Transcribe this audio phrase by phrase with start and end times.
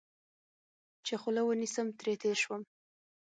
[1.05, 2.61] چې خوله ونیسم، ترې تېر شوم.